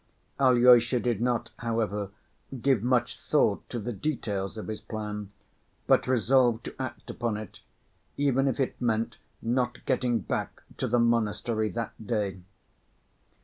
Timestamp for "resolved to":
6.07-6.75